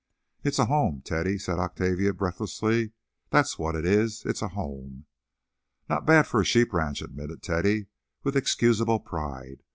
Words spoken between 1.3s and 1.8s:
said